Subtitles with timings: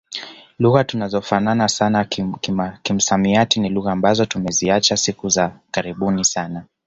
[0.59, 2.05] Lugha tunazofanana sana
[2.83, 6.65] kimsamiati ni lugha ambazo tumeziacha siku za karibuni sana